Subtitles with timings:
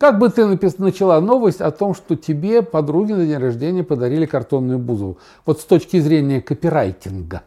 [0.00, 0.46] Как бы ты
[0.78, 5.18] начала новость о том, что тебе подруги на день рождения подарили картонную бузову?
[5.44, 7.42] Вот с точки зрения копирайтинга.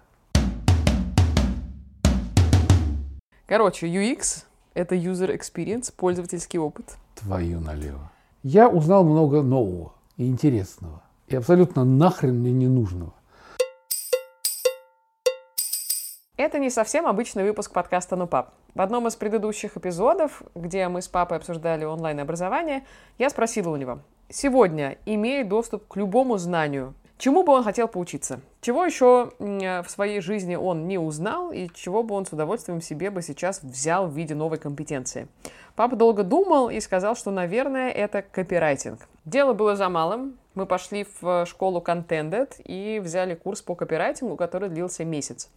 [3.47, 4.43] Короче, UX—
[4.75, 6.97] это user experience, пользовательский опыт.
[7.16, 8.11] Твою налево.
[8.43, 11.01] Я узнал много нового и интересного.
[11.29, 12.67] И абсолютно нахрен мне не
[16.36, 18.55] Это не совсем обычный выпуск подкаста «Ну, пап».
[18.73, 22.86] В одном из предыдущих эпизодов, где мы с папой обсуждали онлайн-образование,
[23.19, 28.39] я спросила у него, сегодня, имея доступ к любому знанию, чему бы он хотел поучиться?
[28.61, 33.11] Чего еще в своей жизни он не узнал и чего бы он с удовольствием себе
[33.11, 35.28] бы сейчас взял в виде новой компетенции?
[35.75, 39.08] Папа долго думал и сказал, что, наверное, это копирайтинг.
[39.25, 40.39] Дело было за малым.
[40.56, 45.52] Мы пошли в школу Contended и взяли курс по копирайтингу, который длился месяц.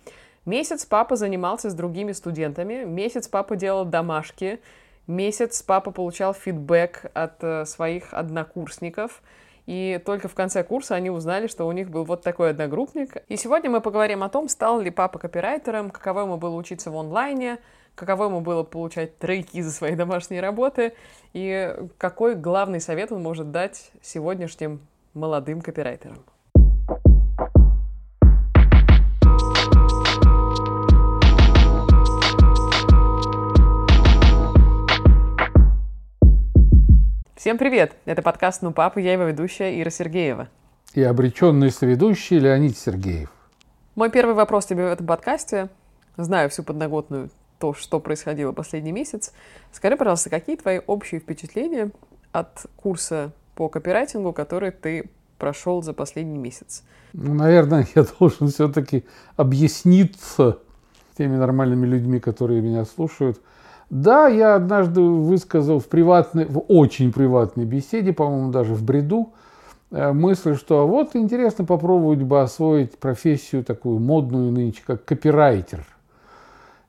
[0.47, 4.61] Месяц папа занимался с другими студентами, месяц папа делал домашки,
[5.09, 9.23] месяц папа получал фидбэк от э, своих однокурсников,
[9.67, 13.25] и только в конце курса они узнали, что у них был вот такой одногруппник.
[13.27, 16.97] И сегодня мы поговорим о том, стал ли папа копирайтером, каково ему было учиться в
[16.97, 17.59] онлайне,
[17.97, 20.93] каково ему было получать тройки за свои домашние работы,
[21.33, 24.79] и какой главный совет он может дать сегодняшним
[25.13, 26.25] молодым копирайтерам.
[37.47, 37.93] Всем привет!
[38.07, 40.49] Это подкаст «Ну, папа», я его ведущая Ира Сергеева.
[40.95, 43.31] И обреченный соведущий Леонид Сергеев.
[43.95, 45.69] Мой первый вопрос тебе в этом подкасте.
[46.17, 47.31] Знаю всю подноготную
[47.61, 49.33] то, что происходило последний месяц.
[49.71, 51.93] Скажи, пожалуйста, какие твои общие впечатления
[52.33, 56.83] от курса по копирайтингу, который ты прошел за последний месяц?
[57.13, 59.05] Ну, наверное, я должен все-таки
[59.37, 60.59] объясниться
[61.17, 63.41] теми нормальными людьми, которые меня слушают–
[63.91, 69.33] да, я однажды высказал в приватной, в очень приватной беседе, по-моему, даже в бреду,
[69.93, 75.87] э, мысль, что вот интересно попробовать бы освоить профессию такую модную нынче, как копирайтер.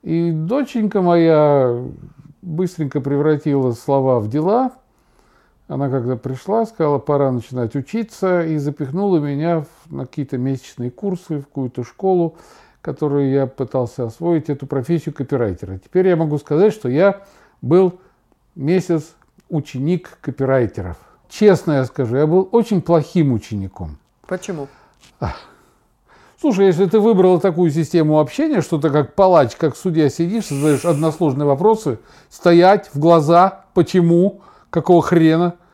[0.02, 1.84] И доченька моя
[2.42, 4.72] быстренько превратила слова в дела.
[5.68, 11.44] Она когда пришла, сказала, пора начинать учиться, и запихнула меня на какие-то месячные курсы, в
[11.44, 12.36] какую-то школу
[12.88, 15.76] которую я пытался освоить, эту профессию копирайтера.
[15.76, 17.20] Теперь я могу сказать, что я
[17.60, 18.00] был
[18.54, 19.14] месяц
[19.50, 20.96] ученик копирайтеров.
[21.28, 23.98] Честно я скажу, я был очень плохим учеником.
[24.26, 24.68] Почему?
[26.40, 30.86] Слушай, если ты выбрал такую систему общения, что ты как палач, как судья сидишь, задаешь
[30.86, 31.98] односложные вопросы,
[32.30, 35.56] стоять в глаза, почему, какого хрена–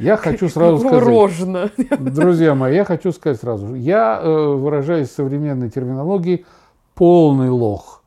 [0.00, 1.70] я хочу сразу сказать, рожно.
[1.98, 6.46] друзья мои, я хочу сказать сразу, я, э, выражаясь современной терминологией,
[6.94, 8.02] полный лох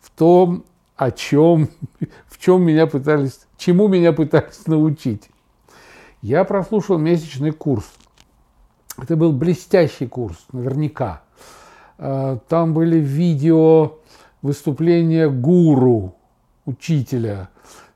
[0.00, 0.64] в том,
[0.96, 1.68] о чем,
[2.26, 5.30] в чем меня пытались, чему меня пытались научить.
[6.22, 7.84] Я прослушал месячный курс.
[9.00, 11.22] Это был блестящий курс, наверняка.
[11.98, 13.98] Э, там были видео
[14.42, 16.16] выступления гуру,
[16.64, 17.48] учителя,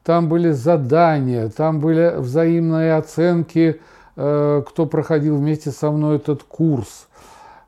[0.05, 3.81] там были задания, там были взаимные оценки,
[4.17, 7.09] э, кто проходил вместе со мной этот курс.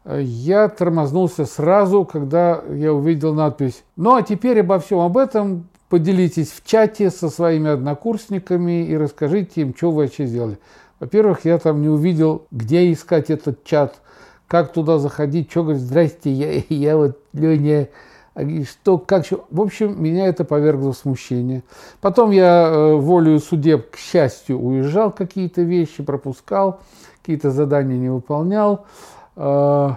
[0.06, 6.50] Я тормознулся сразу, когда я увидел надпись «Ну а теперь обо всем об этом поделитесь
[6.50, 10.59] в чате со своими однокурсниками и расскажите им, что вы вообще сделали».
[11.01, 13.97] Во-первых, я там не увидел, где искать этот чат,
[14.47, 17.89] как туда заходить, что говорить, здрасте, я, я вот Леня,
[18.37, 21.62] что, как, в общем, меня это повергло в смущение.
[22.00, 26.81] Потом я э, волею судеб, к счастью, уезжал какие-то вещи, пропускал,
[27.21, 28.87] какие-то задания не выполнял.
[29.37, 29.91] Э,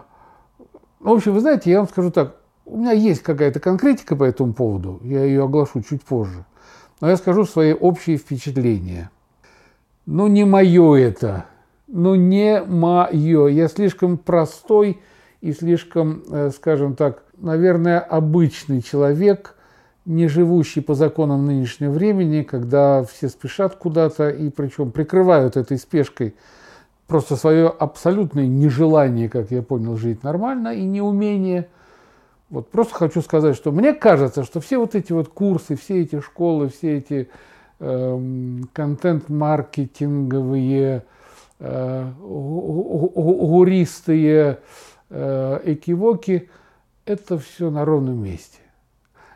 [1.00, 4.54] в общем, вы знаете, я вам скажу так, у меня есть какая-то конкретика по этому
[4.54, 6.46] поводу, я ее оглашу чуть позже.
[7.02, 9.10] Но я скажу свои общие впечатления.
[10.06, 11.46] Ну, не мое это.
[11.88, 13.48] Ну, не мое.
[13.48, 15.00] Я слишком простой
[15.42, 19.56] и слишком, э, скажем так, наверное, обычный человек,
[20.06, 26.34] не живущий по законам нынешнего времени, когда все спешат куда-то и причем прикрывают этой спешкой
[27.08, 31.68] просто свое абсолютное нежелание, как я понял, жить нормально и неумение.
[32.50, 36.22] Вот просто хочу сказать, что мне кажется, что все вот эти вот курсы, все эти
[36.22, 37.28] школы, все эти
[37.80, 41.04] э, контент-маркетинговые,
[41.60, 42.12] э,
[45.10, 46.50] экивоки–
[47.06, 48.60] это все на ровном месте.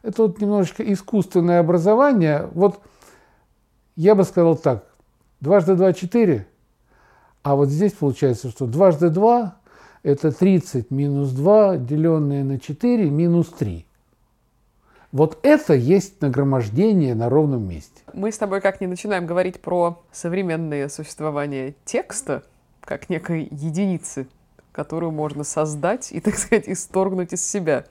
[0.04, 2.50] Это вот немножечко искусственное образование.
[2.54, 2.82] Вот
[3.96, 4.86] я бы сказал так,
[5.40, 6.48] дважды два– четыре,
[7.44, 9.58] а вот здесь получается, что дважды два–
[10.04, 13.86] это 30 минус 2, деленное на 4, минус 3.
[15.12, 18.02] Вот это есть нагромождение на ровном месте.
[18.14, 22.44] Мы с тобой как не начинаем говорить про современное существование текста,
[22.80, 24.28] как некой единицы,
[24.72, 27.86] которую можно создать и, так сказать, исторгнуть из себя.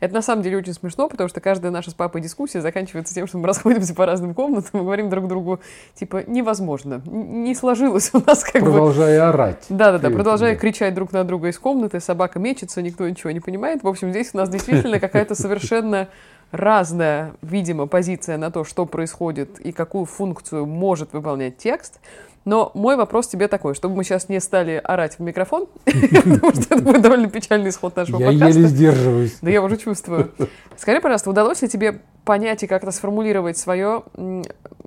[0.00, 3.26] Это на самом деле очень смешно, потому что каждая наша с папой дискуссия заканчивается тем,
[3.26, 5.60] что мы расходимся по разным комнатам и говорим друг другу,
[5.94, 9.28] типа, невозможно, не сложилось у нас как Продолжая бы...
[9.28, 9.64] орать.
[9.68, 10.60] Да-да-да, продолжая да.
[10.60, 13.82] кричать друг на друга из комнаты, собака мечется, никто ничего не понимает.
[13.82, 16.08] В общем, здесь у нас действительно какая-то совершенно
[16.54, 22.00] разная, видимо, позиция на то, что происходит и какую функцию может выполнять текст.
[22.44, 26.74] Но мой вопрос тебе такой, чтобы мы сейчас не стали орать в микрофон, потому что
[26.74, 28.44] это будет довольно печальный исход нашего подкаста.
[28.44, 29.38] Я еле сдерживаюсь.
[29.40, 30.30] Да я уже чувствую.
[30.76, 34.02] Скажи, пожалуйста, удалось ли тебе понять и как-то сформулировать свое,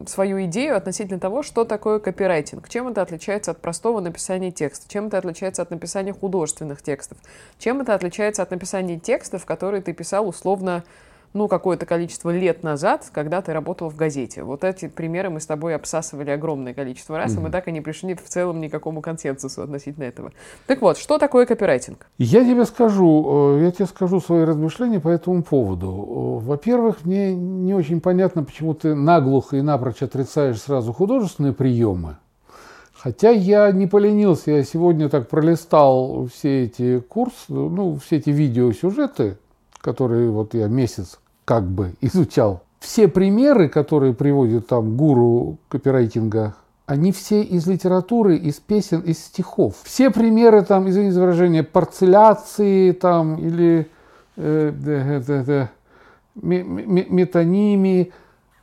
[0.06, 2.70] свою идею относительно того, что такое копирайтинг?
[2.70, 4.88] Чем это отличается от простого написания текста?
[4.88, 7.18] Чем это отличается от написания художественных текстов?
[7.58, 10.84] Чем это отличается от написания текстов, которые ты писал условно
[11.38, 14.44] ну, какое-то количество лет назад, когда ты работал в газете.
[14.44, 17.38] Вот эти примеры мы с тобой обсасывали огромное количество раз, mm-hmm.
[17.38, 20.32] и мы так и не пришли в целом ни к какому консенсусу относительно этого.
[20.66, 22.08] Так вот, что такое копирайтинг?
[22.18, 25.88] Я тебе скажу, э, я тебе скажу свои размышления по этому поводу.
[25.88, 32.18] Э, во-первых, мне не очень понятно, почему ты наглухо и напрочь отрицаешь сразу художественные приемы.
[32.94, 39.38] Хотя я не поленился, я сегодня так пролистал все эти курсы, ну, все эти видеосюжеты,
[39.82, 42.62] которые вот я месяц как бы изучал.
[42.82, 46.56] Все примеры, которые приводит там гуру копирайтинга,
[46.86, 49.76] они все из литературы, из песен, из стихов.
[49.84, 53.90] Все примеры там, извините за выражение, парцеляции там или
[54.36, 55.68] э, э, э, э,
[56.36, 58.12] метонимии,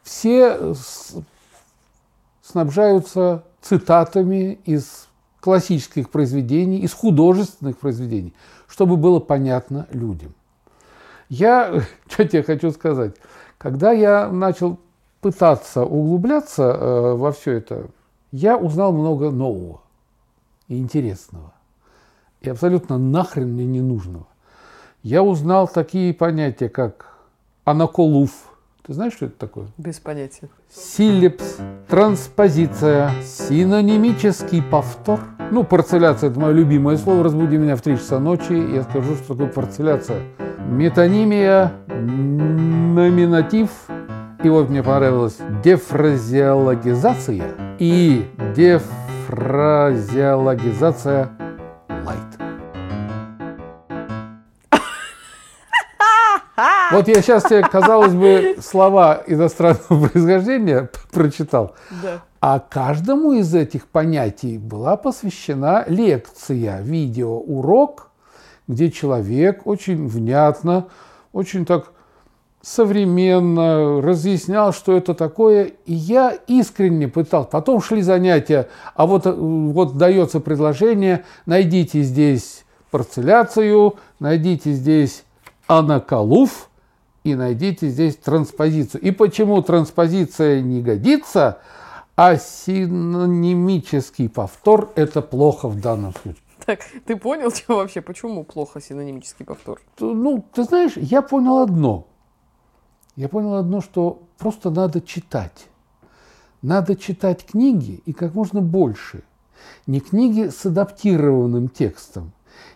[0.02, 0.75] все
[2.42, 5.08] снабжаются цитатами из
[5.40, 8.34] классических произведений, из художественных произведений,
[8.69, 10.34] чтобы было понятно людям.
[11.28, 13.16] Я, что тебе хочу сказать,
[13.58, 14.78] когда я начал
[15.20, 17.86] пытаться углубляться э, во все это,
[18.30, 19.80] я узнал много нового
[20.68, 21.52] и интересного,
[22.42, 24.26] и абсолютно нахрен мне не нужного.
[25.02, 27.14] Я узнал такие понятия, как
[27.64, 28.32] анаколуф.
[28.86, 29.68] Ты знаешь, что это такое?
[29.78, 30.48] Без понятия.
[30.70, 31.56] Силепс,
[31.88, 35.20] транспозиция, синонимический повтор.
[35.50, 37.24] Ну, парцеляция– это мое любимое слово.
[37.24, 40.22] Разбуди меня в 3 часа ночи, я скажу, что такое парцеляция
[40.66, 43.70] метонимия, номинатив,
[44.43, 48.26] и вот мне понравилось дефразеологизация и
[48.56, 51.28] дефразеологизация
[51.88, 52.40] light.
[56.93, 61.75] Вот я сейчас тебе, казалось бы, слова иностранного происхождения прочитал.
[62.02, 62.20] Да.
[62.40, 68.10] А каждому из этих понятий была посвящена лекция, видеоурок
[68.69, 70.88] где человек очень внятно,
[71.32, 71.93] очень так
[72.62, 77.50] современно разъяснял, что это такое, и я искренне пытался.
[77.50, 85.25] Потом шли занятия, а вот, вот дается предложение, найдите здесь парцеляцию, найдите здесь
[85.67, 86.70] анакалуф
[87.22, 89.02] и найдите здесь транспозицию.
[89.02, 91.58] И почему транспозиция не годится,
[92.17, 96.44] а синонимический повтор– это плохо в данном случае.
[96.66, 99.81] Так, ты понял, что вообще, почему плохо синонимический повтор?
[100.00, 102.06] Ну, ты знаешь, я понял одно.
[103.16, 105.66] Я понял одно, что просто надо читать.
[106.62, 109.22] Надо читать книги и как можно больше.
[109.86, 112.32] Не книги с адаптированным текстом,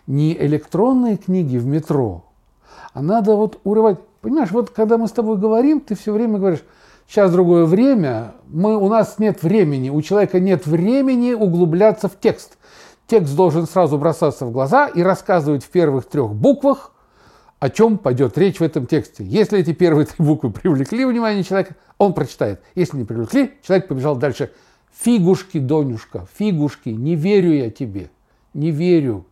[0.07, 2.25] не электронные книги в метро,
[2.93, 3.99] а надо вот урывать.
[4.21, 6.63] Понимаешь, вот когда мы с тобой говорим, ты все время говоришь,
[7.07, 12.57] сейчас другое время, мы, у нас нет времени, у человека нет времени углубляться в текст
[13.09, 16.93] текст должен сразу бросаться в глаза и рассказывать в первых трех буквах,
[17.59, 19.23] о чем пойдет речь в этом тексте.
[19.23, 22.61] Если эти первые три буквы привлекли внимание человека, он прочитает.
[22.75, 24.51] Если не привлекли, человек побежал дальше.
[24.93, 28.09] Фигушки, Донюшка, фигушки, не верю я тебе,
[28.53, 29.25] не верю.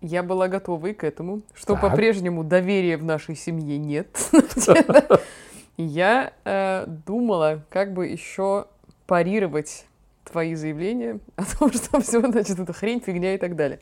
[0.00, 1.82] Я была готова и к этому, что так.
[1.82, 4.08] по-прежнему доверия в нашей семье нет.
[5.76, 8.66] Я э, думала, как бы еще
[9.06, 9.86] парировать
[10.24, 13.80] твои заявления о том, что все, значит, это хрень, фигня и так далее.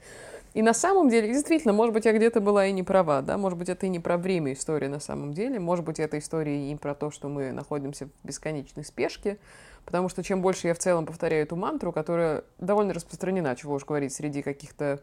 [0.55, 3.59] И на самом деле, действительно, может быть, я где-то была и не права, да, может
[3.59, 6.75] быть, это и не про время истории на самом деле, может быть, это история и
[6.77, 9.39] про то, что мы находимся в бесконечной спешке,
[9.87, 13.87] потому что чем больше я в целом повторяю эту мантру, которая довольно распространена, чего уж
[13.87, 15.01] говорить, среди каких-то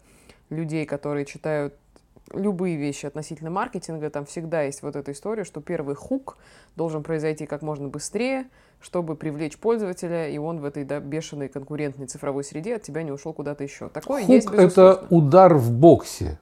[0.52, 1.74] людей, которые читают
[2.34, 6.38] любые вещи относительно маркетинга, там всегда есть вот эта история, что первый хук
[6.76, 8.46] должен произойти как можно быстрее,
[8.82, 13.12] чтобы привлечь пользователя, и он в этой да, бешеной конкурентной цифровой среде от тебя не
[13.12, 13.90] ушел куда-то еще.
[13.90, 16.40] Такое Хук есть, это удар в боксе.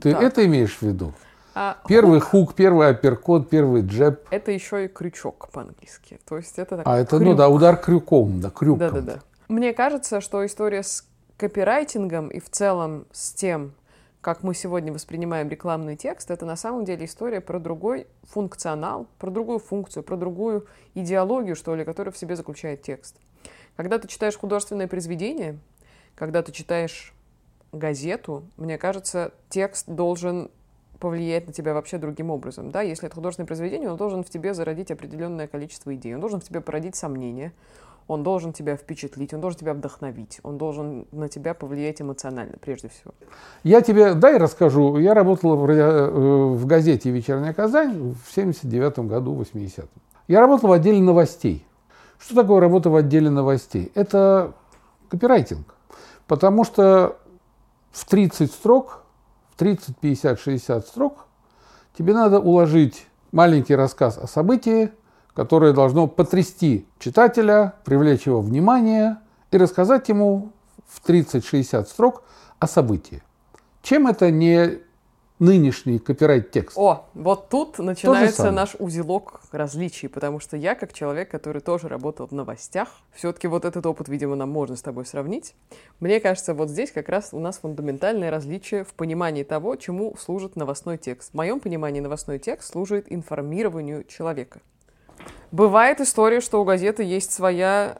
[0.00, 0.22] Ты да.
[0.22, 1.12] это имеешь в виду?
[1.54, 4.26] А Первый хук, первый апперкот, первый джеб.
[4.30, 6.20] Это еще и крючок по-английски.
[6.28, 7.36] То есть это А это, ну крюк.
[7.38, 8.78] да, удар крюком, да, крюком.
[8.78, 9.20] Да-да-да.
[9.48, 13.72] Мне кажется, что история с копирайтингом и в целом с тем,
[14.26, 19.30] как мы сегодня воспринимаем рекламный текст, это на самом деле история про другой функционал, про
[19.30, 20.66] другую функцию, про другую
[20.96, 23.20] идеологию, что ли, которая в себе заключает текст.
[23.76, 25.60] Когда ты читаешь художественное произведение,
[26.16, 27.14] когда ты читаешь
[27.70, 30.50] газету, мне кажется, текст должен
[30.98, 32.72] повлиять на тебя вообще другим образом.
[32.72, 32.82] Да?
[32.82, 36.44] Если это художественное произведение, он должен в тебе зародить определенное количество идей, он должен в
[36.44, 37.52] тебе породить сомнения,
[38.08, 42.88] он должен тебя впечатлить, он должен тебя вдохновить, он должен на тебя повлиять эмоционально, прежде
[42.88, 43.14] всего.
[43.64, 44.98] Я тебе, дай расскажу.
[44.98, 46.10] Я работал в, э,
[46.54, 49.88] в газете «Вечерняя Казань» в 79 году, 80-м.
[50.28, 51.66] Я работал в отделе новостей.
[52.18, 53.90] Что такое работа в отделе новостей?
[53.94, 54.54] Это
[55.08, 55.74] копирайтинг.
[56.26, 57.18] Потому что
[57.92, 59.02] в 30 строк,
[59.52, 61.26] в 30, 50, 60 строк
[61.96, 64.90] тебе надо уложить маленький рассказ о событии,
[65.36, 69.18] которое должно потрясти читателя, привлечь его внимание
[69.50, 70.52] и рассказать ему
[70.88, 72.22] в 30-60 строк
[72.58, 73.22] о событии.
[73.82, 74.78] Чем это не
[75.38, 76.78] нынешний копирайт-текст?
[76.78, 82.26] О, вот тут начинается наш узелок различий, потому что я, как человек, который тоже работал
[82.26, 85.54] в новостях, все-таки вот этот опыт, видимо, нам можно с тобой сравнить.
[86.00, 90.56] Мне кажется, вот здесь как раз у нас фундаментальное различие в понимании того, чему служит
[90.56, 91.32] новостной текст.
[91.32, 94.60] В моем понимании новостной текст служит информированию человека.
[95.52, 97.98] Бывает история, что у газеты есть своя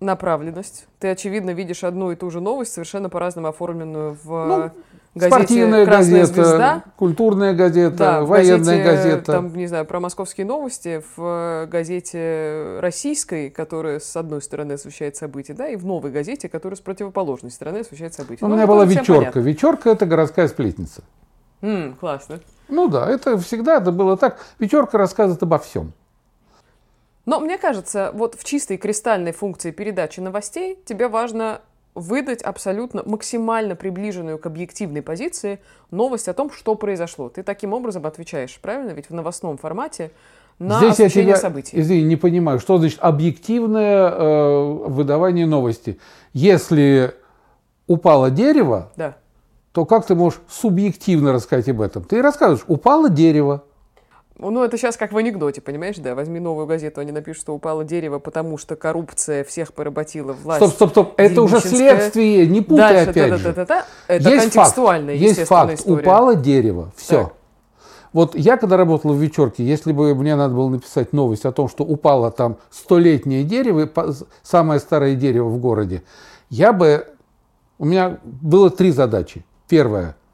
[0.00, 0.86] направленность.
[1.00, 4.70] Ты, очевидно, видишь одну и ту же новость, совершенно по-разному оформленную в Ну,
[5.14, 6.82] газете Спортивная «Красная газета, звезда».
[6.96, 9.32] культурная газета, Да, военная газете, газета.
[9.32, 15.54] Там, не знаю, про московские новости, в газете российской, которая с одной стороны освещает события,
[15.54, 18.44] да, и в новой газете, которая с противоположной стороны освещает события.
[18.44, 19.40] У Ну, меня это была вечерка.
[19.40, 21.02] Вечерка это городская сплетница.
[21.60, 22.38] М, классно.
[22.68, 24.38] Ну да, это всегда это было так.
[24.60, 25.92] Вечерка рассказывает обо всем.
[27.28, 31.60] Но мне кажется, вот в чистой кристальной функции передачи новостей тебе важно
[31.94, 37.28] выдать абсолютно максимально приближенную к объективной позиции новость о том, что произошло.
[37.28, 38.92] Ты таким образом отвечаешь, правильно?
[38.92, 40.10] Ведь в новостном формате
[40.58, 41.78] на Здесь я тебя, событий.
[41.78, 45.98] извини, не понимаю, что значит объективное э, выдавание новости.
[46.32, 47.14] Если
[47.86, 49.18] упало дерево, Да.
[49.72, 52.04] то как ты можешь субъективно рассказать об этом?
[52.04, 53.64] Ты рассказываешь, упало дерево.
[54.38, 56.14] Ну, это сейчас как в анекдоте, понимаешь, да?
[56.14, 60.64] Возьми новую газету, они напишут, что упало дерево, потому что коррупция всех поработила власть.
[60.64, 61.14] Стоп, стоп, стоп.
[61.16, 63.44] Это уже следствие, не путай Дальше, опять же.
[63.44, 63.86] та-та-та-та-та.
[64.06, 65.80] Это есть факт, контекстуальная, есть естественная факт.
[65.80, 66.02] история.
[66.02, 67.24] Упало дерево, все.
[67.24, 67.32] Так.
[68.12, 71.68] Вот я когда работал в вечерке, если бы мне надо было написать новость о том,
[71.68, 73.88] что упало там столетнее дерево,
[74.42, 76.02] самое старое дерево в городе,
[76.48, 77.06] я бы...
[77.80, 79.44] У меня было три задачи.
[79.68, 80.16] Первая–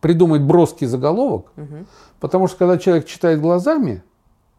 [0.00, 1.52] придумать броский заголовок,
[2.20, 4.02] потому что когда человек читает глазами,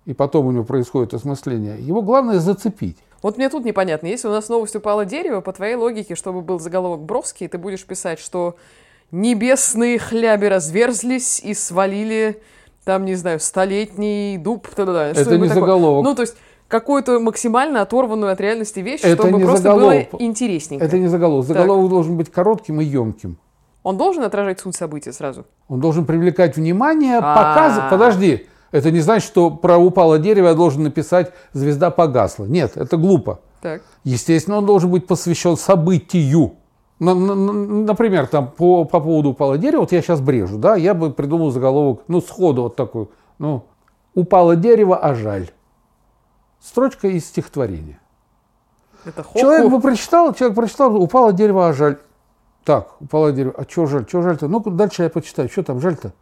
[0.05, 2.98] и потом у него происходит осмысление, его главное зацепить.
[3.21, 4.07] Вот мне тут непонятно.
[4.07, 7.86] Если у нас новость упало дерево, по твоей логике, чтобы был заголовок бровский, ты будешь
[7.86, 8.55] писать, что
[9.12, 12.41] небесные хляби разверзлись и свалили,
[12.83, 14.67] там, не знаю, столетний дуб.
[14.67, 15.10] та-да-да.
[15.10, 15.50] Это не такое.
[15.50, 16.03] заголовок.
[16.03, 16.36] Ну, то есть
[16.67, 20.12] какую-то максимально оторванную от реальности вещь, Это чтобы не просто заголовок.
[20.12, 20.83] было интересненько.
[20.83, 21.45] Это не заголовок.
[21.45, 23.38] Заголовок должен быть коротким и емким.
[23.83, 25.45] Он должен отражать суть события сразу.
[25.67, 27.21] Он должен привлекать внимание, А.
[27.35, 27.89] показывать.
[27.89, 32.45] Подожди, это не значит, что про упало дерево я должен написать «звезда погасла».
[32.45, 33.39] Нет, это глупо.
[33.61, 33.81] Так.
[34.03, 36.53] Естественно, он должен быть посвящен событию.
[37.00, 40.75] На- на- на- Например, там по, по поводу упало дерево, вот я сейчас брежу, да,
[40.75, 43.09] я бы придумал заголовок, ну, сходу вот такой,
[43.39, 43.63] ну,
[44.13, 45.50] «Упало дерево, а жаль».
[46.59, 48.00] Строчка из стихотворения.
[49.03, 49.39] Это хоку.
[49.39, 51.97] Человек бы прочитал, человек прочитал, упало дерево, а жаль.
[52.63, 54.47] Так, упало дерево, а что жаль, что жаль-то?
[54.47, 56.13] Ну, дальше я почитаю, что там жаль-то?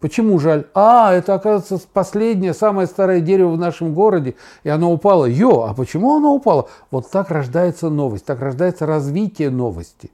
[0.00, 0.66] Почему жаль?
[0.74, 4.34] А, это, оказывается, последнее, самое старое дерево в нашем городе,
[4.64, 5.26] и оно упало.
[5.26, 6.68] Йо, а почему оно упало?
[6.90, 10.10] Вот так рождается новость, так рождается развитие новости.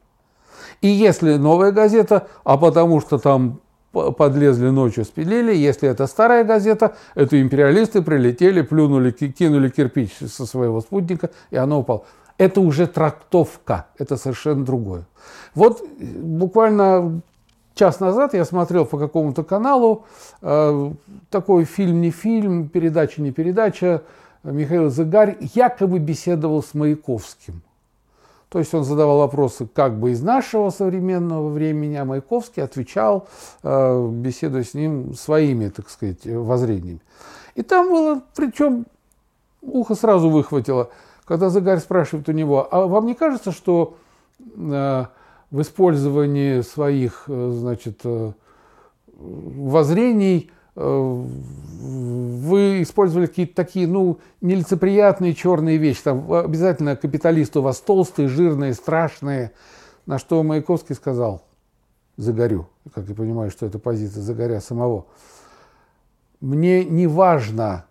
[0.82, 3.60] И если новая газета, а потому что там
[3.92, 10.44] подлезли ночью, спилили, если это старая газета, это империалисты прилетели, плюнули, ки- кинули кирпич со
[10.44, 12.04] своего спутника, и оно упало.
[12.38, 15.04] Это уже трактовка, это совершенно другое.
[15.54, 17.20] Вот э, буквально
[17.74, 20.04] час назад я смотрел по какому-то каналу
[20.40, 20.92] э,
[21.30, 24.02] такой фильм не фильм, передача не передача.
[24.44, 27.62] Михаил Зыгарь якобы беседовал с Маяковским.
[28.48, 33.28] То есть он задавал вопросы как бы из нашего современного времени, а Маяковский отвечал,
[33.62, 37.00] э, беседуя с ним своими, так сказать, э, воззрениями.
[37.56, 38.86] И там было, причем
[39.60, 40.90] ухо сразу выхватило,
[41.28, 43.98] когда Загарь спрашивает у него, а вам не кажется, что
[44.40, 45.04] э,
[45.50, 48.32] в использовании своих, э, значит, э,
[49.14, 56.04] воззрений вы использовали какие-то такие, ну, нелицеприятные черные вещи.
[56.04, 59.50] Там обязательно капиталисты у вас толстые, жирные, страшные.
[60.06, 61.42] На что Маяковский сказал,
[62.16, 65.06] Загорю, как я понимаю, что это позиция Загоря самого.
[66.40, 67.87] Мне не важно,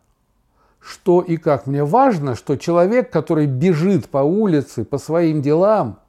[0.79, 1.67] что и как.
[1.67, 5.99] Мне важно, что человек, который бежит по улице, по своим делам,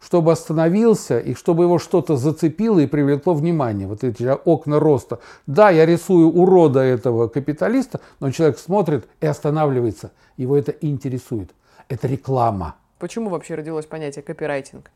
[0.00, 3.86] чтобы остановился и чтобы его что-то зацепило и привлекло внимание.
[3.86, 5.20] Вот эти окна роста.
[5.46, 10.12] Да, я рисую урода этого капиталиста, но человек смотрит и останавливается.
[10.36, 11.50] Его это интересует.
[11.88, 12.76] Это реклама.
[12.98, 14.90] Почему вообще родилось понятие копирайтинг?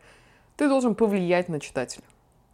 [0.57, 2.05] Ты должен повлиять на читателя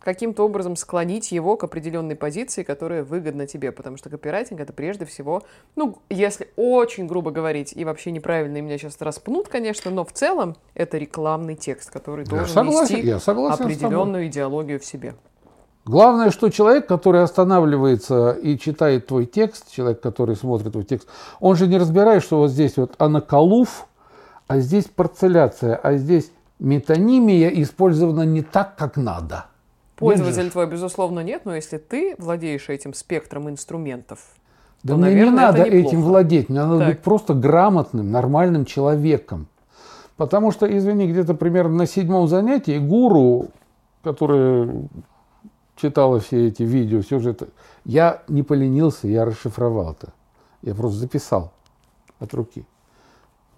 [0.07, 5.05] каким-то образом склонить его к определенной позиции, которая выгодна тебе, потому что копирайтинг это прежде
[5.05, 5.43] всего,
[5.75, 10.13] ну, если очень грубо говорить, и вообще неправильно, и меня сейчас распнут, конечно, но в
[10.13, 15.17] целом это рекламный текст, который я должен согласен, нести я согласен определенную идеологию в себе.
[15.85, 21.09] Главное, что человек, который останавливается и читает твой текст, человек, который смотрит твой текст,
[21.41, 23.89] он же не разбирает, что вот здесь вот анакалуф,
[24.47, 29.47] а здесь парцеляция, а здесь метонимия использована не так, как надо.
[29.97, 34.21] Пользователь твой, безусловно, нет, но если ты владеешь этим спектром инструментов,
[34.83, 36.89] да то, мне наверное, не надо этим владеть, мне надо так.
[36.89, 39.49] быть просто грамотным, нормальным человеком.
[40.17, 43.49] Потому что, извини, где-то примерно на седьмом занятии гуру,
[44.03, 44.89] которая
[45.77, 47.49] читала все эти видео, сюжеты,
[47.85, 50.13] я не поленился, я расшифровал это.
[50.63, 51.53] Я просто записал
[52.19, 52.65] от руки.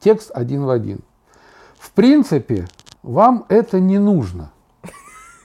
[0.00, 1.00] Текст один в один.
[1.78, 2.66] В принципе,
[3.02, 4.52] вам это не нужно.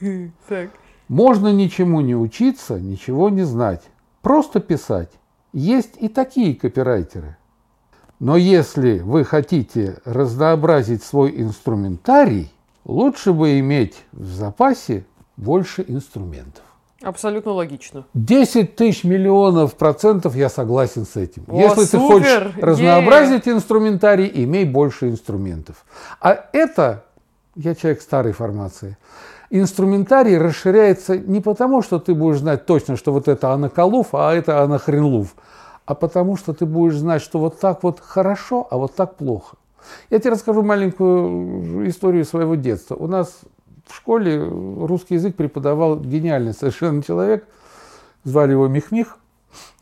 [0.48, 0.70] Так.
[1.08, 3.82] Можно ничему не учиться, ничего не знать.
[4.22, 5.10] Просто писать.
[5.52, 7.36] Есть и такие копирайтеры.
[8.20, 12.50] Но если вы хотите разнообразить свой инструментарий,
[12.84, 15.04] лучше бы иметь в запасе
[15.36, 16.64] больше инструментов.
[17.02, 18.06] Абсолютно логично.
[18.14, 21.44] 10 тысяч миллионов процентов я согласен с этим.
[21.48, 21.90] О, Если супер!
[21.90, 25.84] ты хочешь разнообразить е инструментарий, имей больше инструментов.
[26.20, 27.04] А это,
[27.56, 28.96] я человек старой формации,
[29.60, 34.62] инструментарий расширяется не потому, что ты будешь знать точно, что вот это анаколуф, а это
[34.62, 35.34] анахренлуф,
[35.86, 39.56] а потому что ты будешь знать, что вот так вот хорошо, а вот так плохо.
[40.10, 42.96] Я тебе расскажу маленькую историю своего детства.
[42.96, 43.42] У нас
[43.86, 47.46] в школе русский язык преподавал гениальный совершенно человек.
[48.24, 49.18] Звали его Михмих,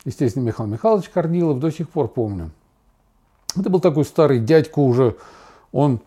[0.05, 2.51] естественно, Михаил Михайлович Корнилов, до сих пор помню.
[3.55, 5.15] Это был такой старый дядька уже,
[5.71, 5.99] он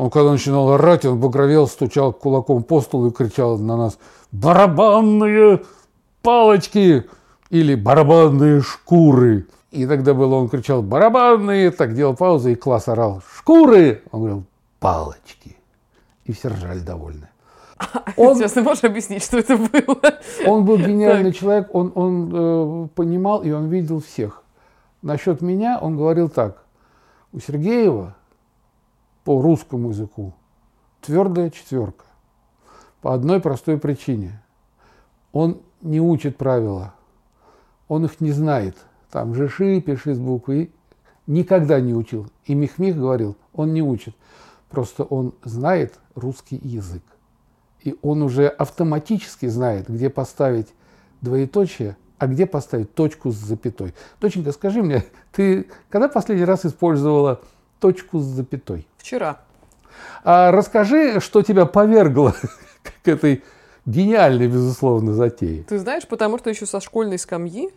[0.00, 3.98] он когда начинал орать, он багровел, стучал кулаком по столу и кричал на нас
[4.32, 5.60] «Барабанные
[6.22, 7.06] палочки!»
[7.50, 13.22] или «Барабанные шкуры!» И тогда было, он кричал «Барабанные!» Так делал паузу, и класс орал
[13.36, 14.44] «Шкуры!» Он говорил
[14.78, 15.54] «Палочки!»
[16.24, 17.28] И все ржали довольны.
[18.16, 20.18] Он, Сейчас ты можешь объяснить, что это было?
[20.46, 21.40] Он был гениальный так.
[21.40, 24.42] человек, он, он э, понимал и он видел всех.
[25.02, 26.62] Насчет меня он говорил так.
[27.32, 28.14] У Сергеева
[29.24, 30.34] по русскому языку
[31.00, 32.04] твердая четверка.
[33.00, 34.42] По одной простой причине.
[35.32, 36.94] Он не учит правила.
[37.88, 38.76] Он их не знает.
[39.10, 40.70] Там жиши, пиши с буквы.
[41.26, 42.26] Никогда не учил.
[42.44, 44.14] И Михмих говорил, он не учит.
[44.68, 47.02] Просто он знает русский язык.
[47.82, 50.68] И он уже автоматически знает, где поставить
[51.22, 53.94] двоеточие, а где поставить точку с запятой.
[54.20, 57.40] Доченька, скажи мне, ты когда последний раз использовала
[57.80, 58.86] точку с запятой?
[58.98, 59.40] Вчера.
[60.22, 62.34] А расскажи, что тебя повергло
[63.02, 63.42] к этой
[63.86, 65.64] гениальной, безусловно, затее.
[65.64, 67.70] Ты знаешь, потому что еще со школьной скамьи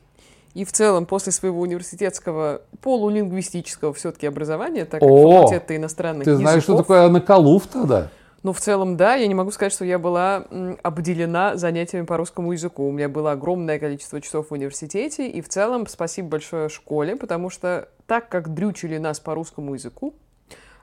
[0.54, 6.32] и в целом после своего университетского полулингвистического все-таки образования, так как О, факультет иностранных ты
[6.32, 8.10] языков, знаешь, что такое Анакалуф тогда?
[8.44, 9.16] Ну, в целом, да.
[9.16, 10.46] Я не могу сказать, что я была
[10.84, 12.88] обделена занятиями по русскому языку.
[12.88, 15.30] У меня было огромное количество часов в университете.
[15.30, 20.14] И в целом, спасибо большое школе, потому что так как дрючили нас по русскому языку,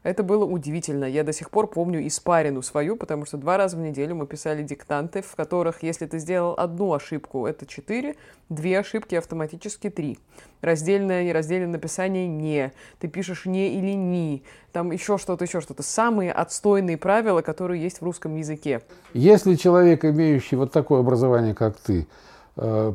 [0.02, 1.04] это было удивительно.
[1.04, 4.62] Я до сих пор помню испарину свою, потому что два раза в неделю мы писали
[4.62, 8.16] диктанты, в которых, если ты сделал одну ошибку, это четыре,
[8.48, 10.18] две ошибки автоматически три.
[10.62, 12.72] Раздельное, нераздельное написание «не».
[12.98, 14.42] Ты пишешь «не» или «ни».
[14.72, 15.82] Там еще что-то, еще что-то.
[15.82, 18.82] Самые отстойные правила, которые есть в русском языке.
[19.14, 22.06] Если человек, имеющий вот такое образование, как ты,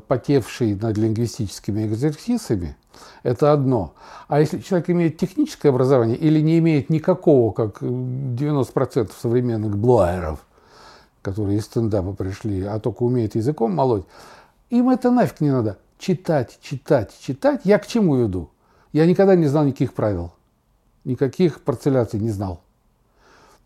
[0.07, 2.75] потевший над лингвистическими экзерсисами,
[3.23, 3.93] это одно.
[4.27, 10.45] А если человек имеет техническое образование или не имеет никакого, как 90% современных блогеров,
[11.21, 14.05] которые из стендапа пришли, а только умеет языком молоть,
[14.69, 15.77] им это нафиг не надо.
[15.97, 17.61] Читать, читать, читать.
[17.63, 18.49] Я к чему веду?
[18.93, 20.33] Я никогда не знал никаких правил.
[21.03, 22.61] Никаких парцеляций не знал.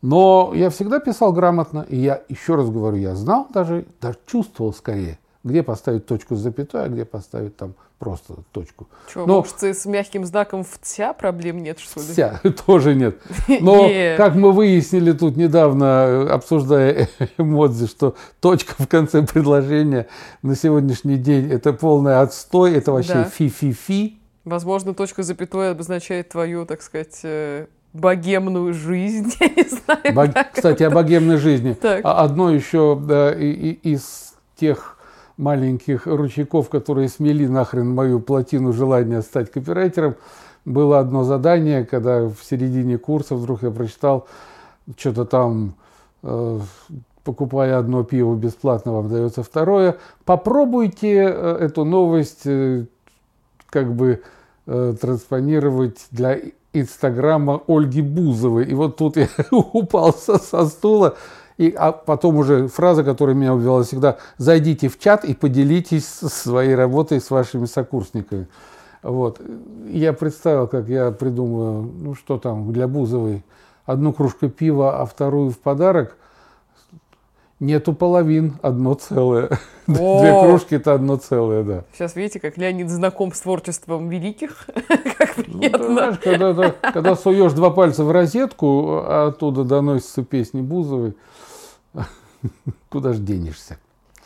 [0.02, 4.74] Но я всегда писал грамотно, и я еще раз говорю, я знал даже, даже чувствовал
[4.74, 8.88] скорее где поставить точку с запятой, а где поставить там просто точку.
[9.10, 12.08] Что, Но, может, с мягким знаком в «тя» проблем нет, что ли?
[12.14, 13.18] «Тя» тоже нет.
[13.48, 20.08] Но, как мы выяснили тут недавно, обсуждая эмодзи, что точка в конце предложения
[20.42, 24.20] на сегодняшний день– это полный отстой, это вообще фи-фи-фи.
[24.46, 30.16] Возможно, точка запятой обозначает твою, так сказать, э, богемную жизнь, я не знаю.
[30.16, 30.30] Бог...
[30.54, 31.74] Кстати, о богемной жизни.
[31.74, 32.02] Так.
[32.04, 34.99] А одно еще да, и, и, из тех
[35.40, 40.16] маленьких ручейков, которые смели нахрен мою плотину желания стать копирайтером,
[40.66, 44.28] было одно задание, когда в середине курса вдруг я прочитал
[44.98, 45.76] что-то там,
[46.24, 46.60] э,
[47.24, 49.96] покупая одно пиво бесплатно, вам дается второе.
[50.26, 52.86] Попробуйте э, эту новость э,
[53.70, 54.22] как бы
[54.68, 56.38] э, транспонировать для
[56.74, 58.66] инстаграма Ольги Бузовой.
[58.66, 61.16] И вот тут я упал со, со стула.
[61.60, 66.74] И, а потом уже фраза, которая меня убивала всегда, зайдите в чат и поделитесь своей
[66.74, 68.48] работой с вашими сокурсниками.
[69.04, 69.42] Вот.
[69.86, 73.44] Я представил, как я придумаю, ну что там, для Бузовой,
[73.86, 76.16] одну кружку пива, а вторую в подарок–
[77.60, 79.50] Нету половин, одно целое.
[79.88, 80.22] О!
[80.22, 81.84] Две кружки это одно целое, да.
[81.94, 84.66] Сейчас видите, как Леонид знаком с творчеством великих.
[85.18, 85.78] как ну, приятно.
[85.80, 91.16] Ну, знаешь, когда, когда суешь два пальца в розетку, а оттуда доносятся песни Бузовой,
[92.90, 93.78] куда же денешься?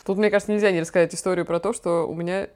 [0.06, 2.50] Тут, мне кажется, нельзя не рассказать историю про то, что у меня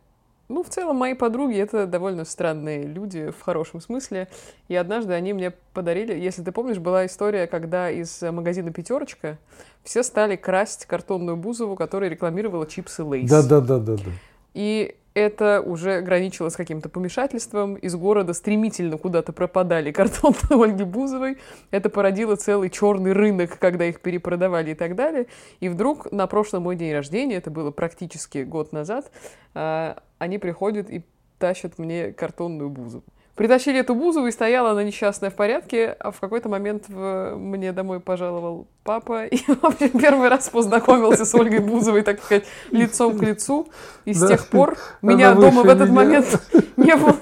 [0.49, 4.29] ну, в целом, мои подруги— это довольно странные люди в хорошем смысле.
[4.69, 6.13] И однажды они мне подарили...
[6.13, 9.37] Если ты помнишь, была история, когда из магазина «Пятерочка»
[9.83, 13.29] все стали красть картонную бузову, которая рекламировала чипсы Лейс.
[13.29, 14.11] Да-да-да-да-да.
[14.57, 17.75] И это уже граничило с каким-то помешательством.
[17.75, 21.37] Из города стремительно куда-то пропадали картоны Ольги Бузовой.
[21.69, 25.27] Это породило целый черный рынок, когда их перепродавали и так далее.
[25.59, 29.11] И вдруг на прошлый мой день рождения, это было практически год назад,
[29.53, 31.03] а, они приходят и
[31.37, 33.03] тащат мне картонную Бузову.
[33.37, 37.35] Притащили эту Бузову, и стояла она несчастная в порядке, а в какой-то момент в...
[37.37, 42.45] мне домой пожаловал папа, и, в общем, первый раз познакомился с Ольгой Бузовой, так сказать,
[42.71, 43.67] лицом к лицу,
[44.05, 44.29] и с да.
[44.29, 45.93] тех пор меня дома в этот меня.
[45.93, 46.41] момент
[46.77, 47.15] не было.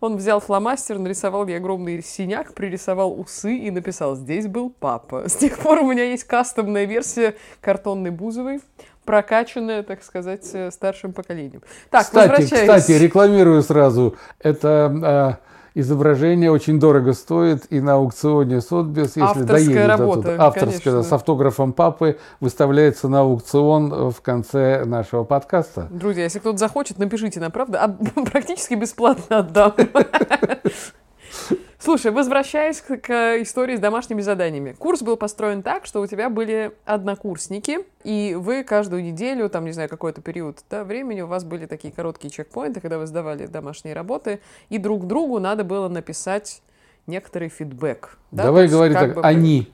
[0.00, 5.28] Он взял фломастер, нарисовал мне огромный синяк, пририсовал усы и написал «Здесь был папа».
[5.28, 8.60] С тех пор у меня есть кастомная версия картонной Бузовой
[9.04, 11.62] прокачанная, так сказать, э, старшим поколением.
[11.90, 14.16] Так, кстати, кстати, рекламирую сразу.
[14.38, 15.38] Это а,
[15.74, 20.94] изображение очень дорого стоит, и на аукционе Сотбис, если Авторская доедет работа, до туда, авторская,
[20.94, 25.88] да, с автографом папы, выставляется на аукцион в конце нашего подкаста.
[25.90, 27.84] Друзья, если кто-то захочет, напишите нам, правда?
[27.84, 29.74] А, практически бесплатно отдам.
[31.82, 34.72] Слушай, возвращаясь к, к истории с домашними заданиями.
[34.72, 39.72] Курс был построен так, что у тебя были однокурсники, и вы каждую неделю, там, не
[39.72, 43.94] знаю, какой-то период да, времени, у вас были такие короткие чекпоинты, когда вы сдавали домашние
[43.94, 46.62] работы, и друг другу надо было написать
[47.06, 48.18] некоторый фидбэк.
[48.30, 48.44] Да?
[48.44, 49.72] Давай говорить так, бы, они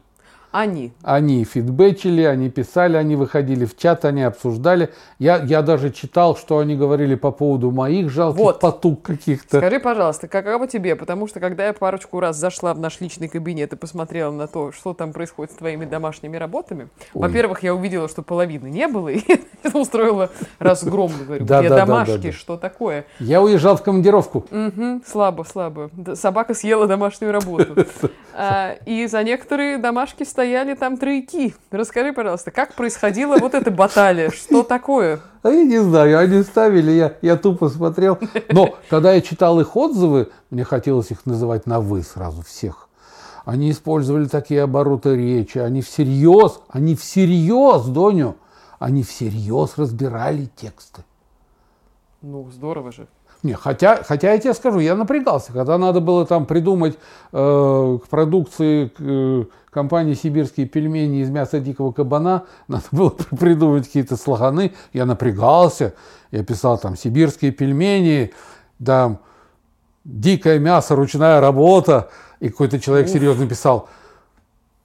[0.56, 0.92] они.
[1.02, 4.90] Они фидбэчили, они писали, они выходили в чат, они обсуждали.
[5.18, 8.60] Я, я даже читал, что они говорили по поводу моих жалких вот.
[8.60, 9.58] потуг каких-то.
[9.58, 10.96] Скажи, пожалуйста, каково тебе?
[10.96, 14.72] Потому что когда я парочку раз зашла в наш личный кабинет и посмотрела на то,
[14.72, 19.20] что там происходит с твоими домашними работами, во-первых, я увидела, что половины не было, и
[19.62, 21.12] это устроило разгром.
[21.26, 23.04] Говорю, где домашки, что такое?
[23.18, 24.46] Я уезжал в командировку.
[25.06, 25.90] Слабо, слабо.
[26.14, 27.74] Собака съела домашнюю работу.
[28.38, 31.56] А, и за некоторые домашки стояли там тройки.
[31.72, 34.30] Расскажи, пожалуйста, как происходила вот эта баталия?
[34.30, 35.18] Что такое?
[35.42, 38.16] А я не знаю, они ставили, я, я тупо смотрел.
[38.52, 42.88] Но когда я читал их отзывы, мне хотелось их называть на «вы» сразу всех.
[43.44, 48.36] Они использовали такие обороты речи, они всерьез, они всерьез, Доню,
[48.78, 51.02] они всерьез разбирали тексты.
[52.22, 53.08] Ну, здорово же.
[53.42, 56.98] Не, хотя, хотя я тебе скажу, я напрягался, когда надо было там придумать
[57.32, 59.44] э, к продукции э,
[59.76, 65.92] компании «Сибирские пельмени» из мяса дикого кабана, надо было придумать какие-то слоганы, я напрягался,
[66.30, 68.32] я писал там «Сибирские пельмени»,
[68.82, 69.18] там
[70.02, 72.08] «Дикое мясо, ручная работа»,
[72.40, 73.90] и какой-то человек серьезно писал.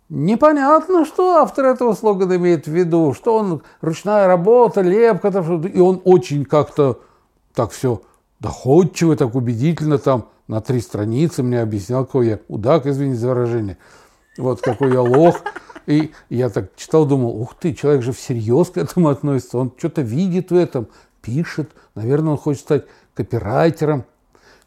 [0.10, 5.30] Непонятно, что автор этого слогана имеет в виду, что он ручная работа, лепка,
[5.74, 7.00] и он очень как-то
[7.54, 8.02] так все
[8.42, 13.78] доходчиво, так убедительно там на три страницы мне объяснял, какой я удак, извините за выражение,
[14.38, 15.42] вот какой я лох.
[15.88, 20.02] И я так читал, думал, ух ты, человек же всерьез к этому относится, он что-то
[20.02, 20.88] видит в этом,
[21.22, 24.06] пишет, наверное, он хочет стать копирайтером.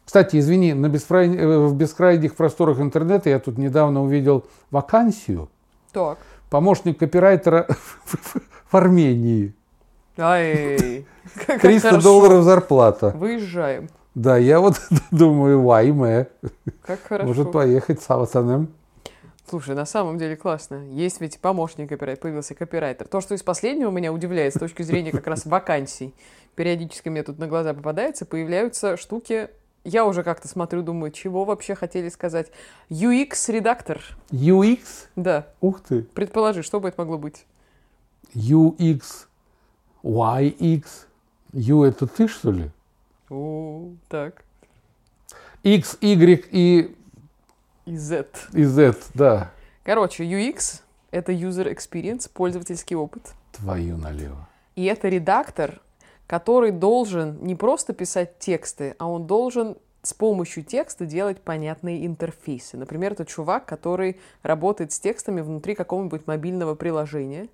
[0.03, 1.29] Кстати, извини, на бескрай...
[1.29, 5.49] в бескрайних просторах интернета я тут недавно увидел вакансию.
[5.91, 6.19] Так.
[6.49, 7.67] Помощник копирайтера
[8.71, 9.55] в Армении.
[10.17, 11.05] Ай,
[11.47, 12.03] как 300 хорошо.
[12.03, 13.13] долларов зарплата.
[13.15, 13.89] Выезжаем.
[14.13, 14.79] Да, я вот
[15.11, 16.27] думаю, вайме.
[16.85, 17.27] Как хорошо.
[17.27, 18.69] Может поехать с Авасаном.
[19.47, 20.87] Слушай, на самом деле классно.
[20.89, 23.07] Есть ведь помощник копирайтера, появился копирайтер.
[23.07, 26.13] То, что из последнего меня удивляет с точки зрения как раз вакансий.
[26.55, 29.49] Периодически мне тут на глаза попадается, появляются штуки,
[29.85, 32.51] я уже как-то смотрю, думаю, чего вообще хотели сказать.
[32.89, 34.01] UX-редактор.
[34.31, 34.79] UX?
[35.15, 36.01] Да, Ух ты.
[36.01, 37.45] предположи, что бы это могло быть?
[38.33, 39.27] UX.
[40.03, 40.85] YX.
[41.53, 42.71] U это ты, что ли?
[43.29, 44.43] О, так.
[45.61, 46.95] X, Y и,
[47.85, 48.27] И Z.
[48.53, 49.51] и Z, да.
[49.83, 53.33] Короче, UX— это user experience, пользовательский опыт.
[53.51, 54.47] Твою налево.
[54.75, 55.81] И это редактор,
[56.25, 62.77] который должен не просто писать тексты, а он должен с помощью текста делать понятные интерфейсы.
[62.77, 67.47] Например, это чувак, который работает с текстами внутри какого-нибудь мобильного приложения.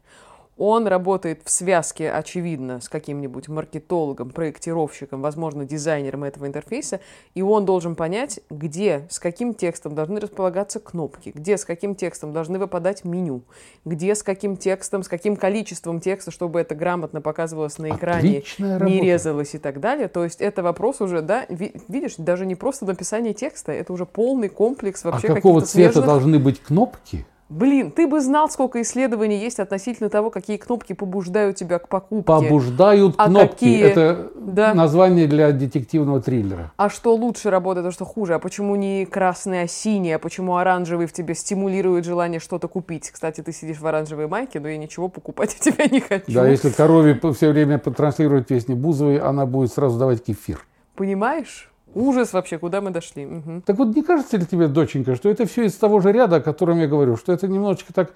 [0.64, 7.00] Он работает в связке, очевидно, с каким-нибудь маркетологом, проектировщиком, возможно, дизайнером этого интерфейса,
[7.34, 12.32] и он должен понять, где, с каким текстом должны располагаться кнопки, где, с каким текстом
[12.32, 13.42] должны выпадать меню,
[13.86, 18.80] где, с каким текстом, с каким количеством текста, чтобы это грамотно показывалось на экране, Отличная
[18.82, 20.10] не резалось и так далее.
[20.10, 24.06] То есть это вопрос уже, да, ви- видишь, даже не просто написание текста, это уже
[24.06, 27.26] полный комплекс А вообще какого каких-то цвета смежных- должны быть кнопки?
[27.52, 32.24] Блин, ты бы знал, сколько исследований есть относительно того, какие кнопки побуждают тебя к покупке.
[32.24, 33.50] Побуждают А кнопки.
[33.52, 33.82] какие?
[33.84, 34.74] Это Да.
[34.74, 36.72] название для детективного триллера.
[36.78, 38.36] А что лучше работает, а что хуже?
[38.36, 40.14] А почему не красный, а синий?
[40.14, 43.12] А почему оранжевый в тебе стимулирует желание что-то купить?
[43.12, 46.32] Кстати, ты сидишь в оранжевой майке, но я ничего покупать у тебя не хочу.
[46.32, 50.66] Да, если корове все время потранслировать песни Бузовой, она будет сразу давать кефир.
[50.96, 51.71] Понимаешь?
[51.94, 53.26] Ужас вообще, куда мы дошли.
[53.26, 53.62] Мгм.
[53.62, 56.42] Так вот, не кажется ли тебе, доченька, что это все из того же ряда, о
[56.42, 58.14] котором я говорю, что это немножечко так,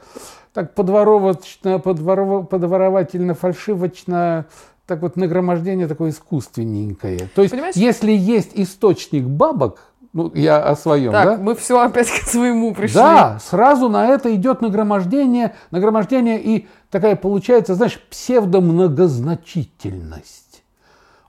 [0.53, 4.45] так подворовочно, подворов, подворовательно, фальшивочно,
[4.85, 7.29] так вот нагромождение такое искусственненькое.
[7.35, 7.75] То есть, Понимаешь?
[7.75, 9.79] если есть источник бабок,
[10.13, 11.37] ну, я о своем, Так, да?
[11.37, 12.95] мы все опять к своему пришли.
[12.95, 20.44] Да, сразу на это идет нагромождение, нагромождение и такая получается, знаешь, псевдомногозначительность.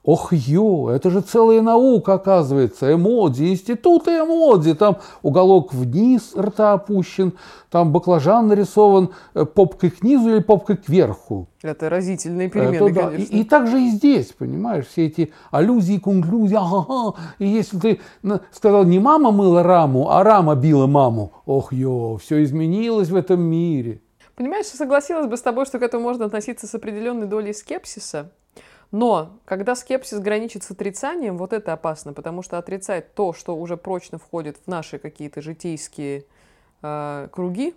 [0.06, 2.92] Ох, ё, это же целая наука, оказывается.
[2.92, 4.74] Эмодзи, институты эмодзи.
[4.74, 7.32] Там уголок вниз рта опущен,
[7.70, 11.48] там баклажан нарисован э, попкой к низу или попкой кверху.
[11.60, 13.00] Это разительные Это перемены, да.
[13.00, 13.34] И, конечно.
[13.34, 18.00] и так же и здесь, понимаешь, все эти аллюзии, конклюзии, ага, И если ты
[18.52, 23.40] сказал, не мама мыла раму, а рама била маму, ох, ё, все изменилось в этом
[23.40, 24.02] мире.
[24.36, 28.30] Понимаешь, согласилась бы с тобой, что к этому можно относиться с определенной долей скепсиса.
[28.92, 33.77] Но когда скепсис граничит с отрицанием, вот это опасно, потому что отрицать то, что уже
[33.77, 36.25] прочно входит в наши какие-то житейские
[36.83, 37.75] э, круги,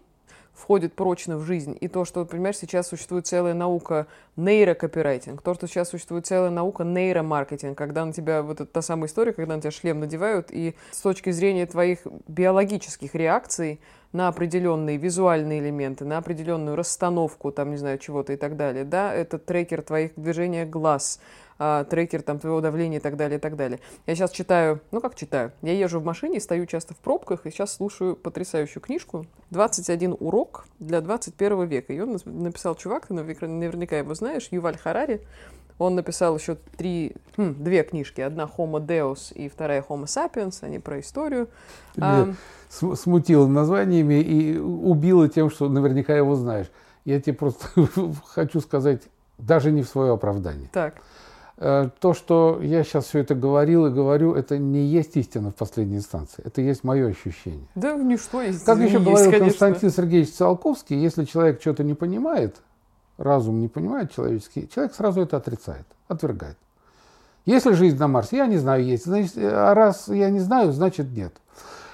[0.60, 5.68] входит прочно в жизнь, и то, что, понимаешь, сейчас существует целая наука нейрокопирайтинг, то, что
[5.68, 9.62] сейчас существует целая наука нейромаркетинг, когда на тебя, вот это та самая история, когда на
[9.62, 13.80] тебя шлем надевают, и с точки зрения твоих биологических реакций
[14.12, 19.14] на определенные визуальные элементы, на определенную расстановку, там, не знаю, чего-то и так далее, да,
[19.14, 21.20] это трекер твоих движений глаз,
[21.60, 23.80] а, трекер там твоего давления и так далее, и так далее.
[24.08, 27.52] Я сейчас читаю, ну как читаю, я езжу в машине, стою часто в пробках и
[27.52, 31.94] сейчас слушаю потрясающую книжку «21 урок для 21 века».
[31.94, 35.22] Ее написал чувак, ты наверняка его знаешь, Юваль Харари.
[35.80, 38.22] Он написал еще три, хм, две книжки.
[38.22, 40.58] Одна Homo Deus и вторая Homo Sapiens.
[40.62, 41.48] Они про историю.
[41.98, 42.36] А, меня
[42.70, 46.68] см- смутила названиями и убила тем, что наверняка его знаешь.
[47.06, 47.66] Я тебе просто
[48.26, 49.02] хочу сказать,
[49.38, 50.70] даже не в свое оправдание.
[50.72, 50.96] так,
[51.62, 55.56] Э, То, что я сейчас все это говорил и говорю, это не есть истина в
[55.56, 56.42] последней инстанции.
[56.46, 57.68] Это есть мое ощущение.
[57.76, 58.64] да ничто есть.
[58.64, 59.46] Как еще есть, говорил конечно.
[59.48, 62.62] Константин Сергеевич Циолковский, если человек что-то не понимает,
[63.20, 66.58] разум не понимает человеческий, человек сразу это отрицает, отвергает.
[67.46, 69.06] Если жизнь на Марсе, я не знаю, есть.
[69.06, 71.34] Значит, а раз я не знаю, значит нет.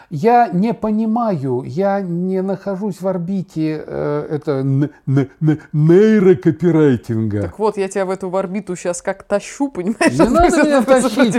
[0.09, 7.43] Я не понимаю, я не нахожусь в орбите э, это нейрокопирайтинга.
[7.43, 10.19] Так вот, я тебя в эту орбиту сейчас как тащу, понимаешь?
[10.19, 11.35] Не надо меня тащить.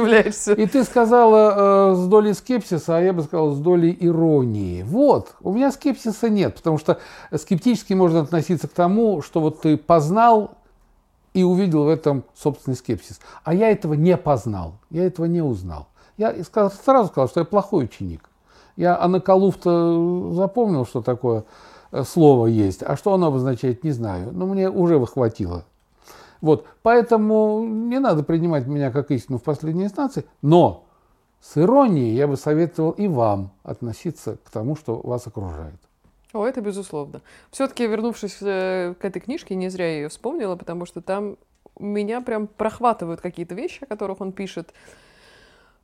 [0.59, 4.83] И ты сказала э, с долей скепсиса, а я бы сказал с долей иронии.
[4.83, 6.99] Вот, у меня скепсиса нет, потому что
[7.35, 10.57] скептически можно относиться к тому, что вот ты познал
[11.35, 13.21] и увидел в этом собственный скепсис.
[13.45, 15.89] А я этого не познал, я этого не узнал.
[16.17, 18.31] Я сразу сказал, что я плохой ученик.
[18.77, 21.45] Я Анакалуф-то запомнил, что такое
[21.93, 24.31] э, слово есть, а что оно обозначает, не знаю.
[24.33, 25.65] Но мне уже хватило.
[26.41, 30.85] Вот, поэтому не надо принимать меня как истину в последней инстанции, но
[31.41, 35.81] с иронией я бы советовал и вам относиться к тому, что вас окружает.
[36.33, 37.23] О, это безусловно.
[37.51, 41.37] Все-таки, вернувшись э, к этой книжке, не зря я ее вспомнила, потому что там
[41.79, 44.73] меня прям прохватывают какие-то вещи, о которых он пишет.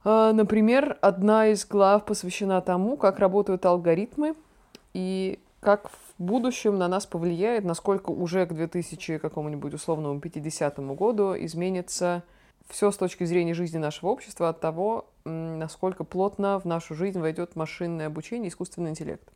[0.04, 4.34] А, например, одна из глав посвящена тому, как работают алгоритмы
[4.94, 11.34] и как в будущем на нас повлияет, насколько уже к 2000 какому-нибудь условному 50 году
[11.36, 12.24] изменится
[12.68, 17.54] все с точки зрения жизни нашего общества от того, насколько плотно в нашу жизнь войдет
[17.54, 19.28] машинное обучение, искусственный интеллект.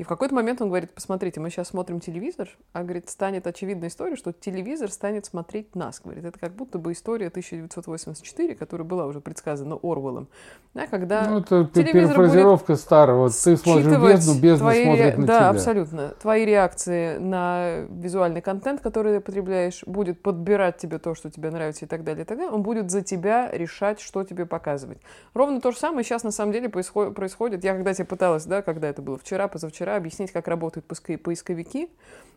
[0.00, 3.90] И в какой-то момент он говорит, посмотрите, мы сейчас смотрим телевизор, а, говорит, станет очевидная
[3.90, 6.00] история, что телевизор станет смотреть нас.
[6.02, 10.28] Говорит, это как будто бы история 1984, которая была уже предсказана Орвеллом.
[10.72, 13.28] Да, когда ну, это перефразировка старого.
[13.28, 15.40] Ты смотришь бездну, бездна твои, смотрит на да, тебя.
[15.40, 16.08] Да, абсолютно.
[16.22, 21.84] Твои реакции на визуальный контент, который ты потребляешь, будет подбирать тебе то, что тебе нравится
[21.84, 22.54] и так далее, и так далее.
[22.54, 24.98] Он будет за тебя решать, что тебе показывать.
[25.34, 27.64] Ровно то же самое сейчас на самом деле происходит.
[27.64, 31.88] Я когда тебе пыталась, да, когда это было вчера, позавчера, вчера, объяснить, как работают поисковики.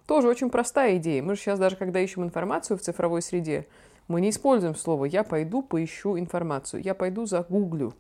[0.07, 1.21] Тоже очень простая идея.
[1.21, 3.67] Мы же сейчас даже, когда ищем информацию в цифровой среде,
[4.07, 7.93] мы не используем слово «я пойду поищу информацию», «я пойду загуглю»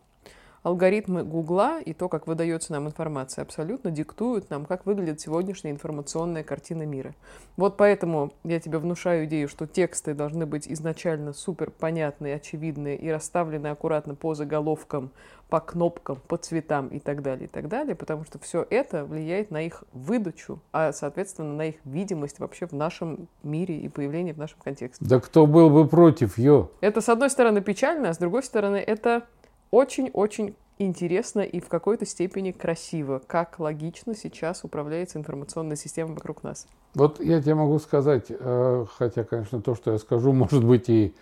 [0.63, 6.43] алгоритмы Гугла и то, как выдается нам информация, абсолютно диктуют нам, как выглядит сегодняшняя информационная
[6.43, 7.13] картина мира.
[7.57, 13.09] Вот поэтому я тебе внушаю идею, что тексты должны быть изначально супер понятные, очевидные и
[13.09, 15.11] расставлены аккуратно по заголовкам,
[15.53, 19.51] по кнопкам, по цветам и так далее, и так далее, потому что все это влияет
[19.51, 24.39] на их выдачу, а, соответственно, на их видимость вообще в нашем мире и появление в
[24.39, 25.05] нашем контексте.
[25.07, 26.71] Да кто был бы против, ё?
[26.81, 29.27] Это, с одной стороны, печально, а с другой стороны, это
[29.69, 36.65] очень-очень интересно и в какой-то степени красиво, как логично сейчас управляется информационная система вокруг нас.
[36.95, 41.13] Вот я тебе могу сказать, э, хотя, конечно, то, что я скажу, может быть, и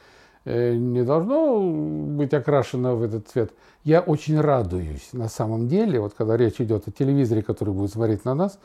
[0.45, 3.51] не должно быть окрашено в этот цвет.
[3.83, 8.25] Я очень радуюсь на самом деле, вот когда речь идет о телевизоре, который будет смотреть
[8.25, 8.59] на нас,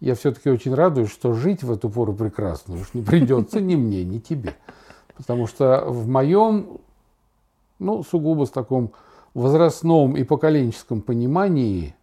[0.00, 4.04] я все-таки очень радуюсь, что жить в эту пору прекрасную уж не придется ни мне,
[4.04, 4.54] ни тебе.
[5.16, 6.78] Потому что в моем,
[7.78, 8.92] ну, сугубо с таком
[9.34, 11.94] возрастном и поколенческом понимании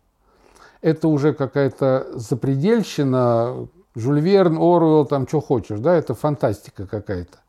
[0.82, 7.40] это уже какая-то запредельщина, Жюль Верн, Оруэлл, там что хочешь, да, это фантастика какая-то.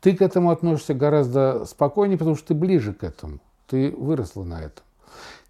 [0.00, 4.62] Ты к этому относишься гораздо спокойнее, потому что ты ближе к этому, ты выросла на
[4.62, 4.84] этом.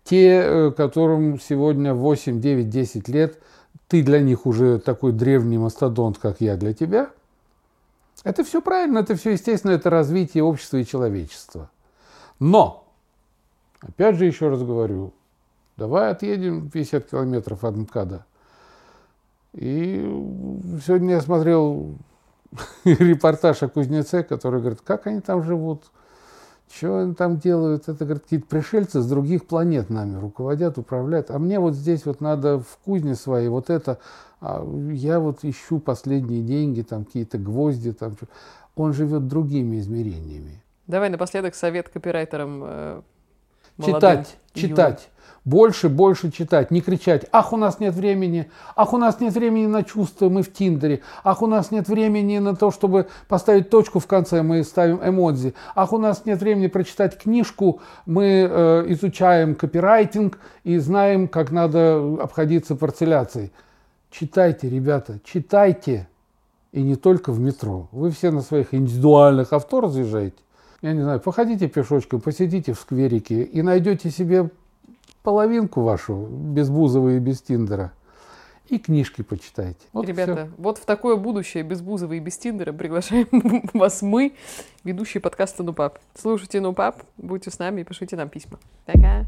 [0.05, 3.39] Те, э, которым сегодня 8, 9, 10 лет,
[3.87, 7.11] ты для них уже такой древний мастодонт, как я для тебя,
[8.25, 11.71] это все правильно, это все естественно, это развитие общества и человечества.
[12.39, 12.81] Но
[13.81, 15.13] Опять же, еще раз говорю,
[15.77, 18.27] давай отъедем 50 километров от МКАДа.
[19.55, 20.01] И
[20.85, 21.97] сегодня я смотрел
[22.85, 25.85] репортаж о кузнеце, который говорит, как они там живут,
[26.73, 27.89] что они там делают.
[27.89, 31.31] Это, говорит, какие-то пришельцы с других планет нами руководят, управляют.
[31.31, 33.99] А мне вот здесь вот надо в кузне своей вот это.
[34.41, 37.93] А я вот ищу последние деньги, там какие-то гвозди.
[37.93, 38.17] Там.
[38.77, 40.63] Он живет другими измерениями.
[40.87, 43.03] Давай напоследок совет копирайтерам э,
[43.85, 45.11] Читать, читать.
[45.45, 49.67] Больше, больше читать, не кричать, ах, у нас нет времени, ах, у нас нет времени
[49.67, 54.01] на чувства, мы в Тиндере, ах, у нас нет времени на то, чтобы поставить точку
[54.01, 59.55] в конце, мы ставим эмодзи, ах, у нас нет времени прочитать книжку, мы э, изучаем
[59.55, 63.51] копирайтинг и знаем, как надо обходиться парцеляцией.
[64.11, 66.07] Читайте, ребята, читайте,
[66.73, 67.89] и не только в метро.
[67.93, 70.37] Вы все на своих индивидуальных авто разъезжаете
[70.83, 74.51] я не знаю, походите пешочком, посидите в скверике и найдете себе
[75.23, 77.93] половинку вашу без Бузова и без Тиндера.
[78.69, 79.81] И книжки почитайте.
[79.93, 80.51] Вот Ребята, все.
[80.57, 83.29] вот в такое будущее без Бузова и без Тиндера приглашаем
[83.75, 84.35] вас мы,
[84.85, 85.99] ведущие подкаста «Ну пап».
[86.15, 88.59] Слушайте «Ну пап», будьте с нами и пишите нам письма.
[88.87, 89.27] Пока!